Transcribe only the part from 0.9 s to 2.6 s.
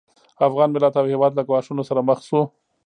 او هېواد له ګواښونو سره مخ شو